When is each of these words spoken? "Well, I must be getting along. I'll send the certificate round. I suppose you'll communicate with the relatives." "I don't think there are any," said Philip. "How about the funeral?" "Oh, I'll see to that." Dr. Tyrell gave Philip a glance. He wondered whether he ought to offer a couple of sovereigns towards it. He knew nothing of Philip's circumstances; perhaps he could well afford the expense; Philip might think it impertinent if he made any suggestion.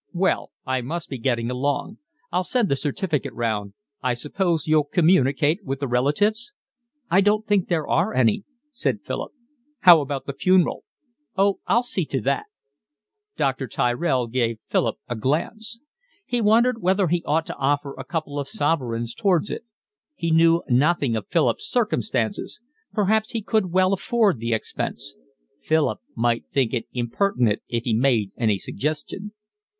"Well, 0.13 0.49
I 0.65 0.81
must 0.81 1.09
be 1.09 1.19
getting 1.19 1.51
along. 1.51 1.99
I'll 2.31 2.43
send 2.43 2.69
the 2.69 2.75
certificate 2.75 3.33
round. 3.35 3.73
I 4.01 4.15
suppose 4.15 4.65
you'll 4.65 4.85
communicate 4.85 5.63
with 5.63 5.79
the 5.79 5.87
relatives." 5.87 6.53
"I 7.11 7.21
don't 7.21 7.45
think 7.45 7.67
there 7.67 7.87
are 7.87 8.11
any," 8.11 8.43
said 8.71 9.03
Philip. 9.03 9.31
"How 9.81 10.01
about 10.01 10.25
the 10.25 10.33
funeral?" 10.33 10.85
"Oh, 11.37 11.59
I'll 11.67 11.83
see 11.83 12.03
to 12.05 12.21
that." 12.21 12.47
Dr. 13.37 13.67
Tyrell 13.67 14.25
gave 14.25 14.57
Philip 14.69 14.95
a 15.07 15.15
glance. 15.15 15.79
He 16.25 16.41
wondered 16.41 16.81
whether 16.81 17.07
he 17.09 17.21
ought 17.27 17.45
to 17.45 17.55
offer 17.57 17.93
a 17.95 18.03
couple 18.03 18.39
of 18.39 18.47
sovereigns 18.47 19.13
towards 19.13 19.51
it. 19.51 19.65
He 20.15 20.31
knew 20.31 20.63
nothing 20.67 21.15
of 21.15 21.27
Philip's 21.29 21.69
circumstances; 21.69 22.59
perhaps 22.91 23.33
he 23.33 23.43
could 23.43 23.67
well 23.71 23.93
afford 23.93 24.39
the 24.39 24.51
expense; 24.53 25.15
Philip 25.61 25.99
might 26.15 26.47
think 26.47 26.73
it 26.73 26.87
impertinent 26.91 27.61
if 27.69 27.83
he 27.83 27.93
made 27.93 28.31
any 28.35 28.57
suggestion. 28.57 29.33